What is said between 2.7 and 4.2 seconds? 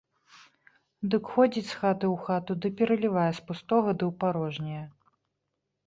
пералівае з пустога ды ў